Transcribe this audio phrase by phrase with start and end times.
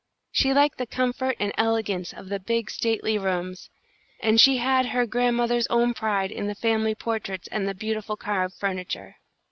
[0.31, 3.69] She liked the comfort and elegance of the big, stately rooms,
[4.19, 8.15] and she had her grandmother's own pride in the old family portraits and the beautiful
[8.17, 9.17] carved furniture.